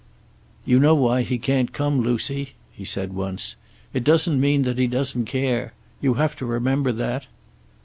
"You 0.65 0.79
know 0.79 0.95
why 0.95 1.21
he 1.21 1.37
can't 1.37 1.71
come, 1.71 2.01
Lucy," 2.01 2.53
he 2.71 2.83
said 2.83 3.13
once. 3.13 3.55
"It 3.93 4.03
doesn't 4.03 4.39
mean 4.41 4.63
that 4.63 4.79
he 4.79 4.87
doesn't 4.87 5.25
care. 5.25 5.73
You 6.01 6.15
have 6.15 6.35
to 6.37 6.45
remember 6.47 6.91
that." 6.91 7.27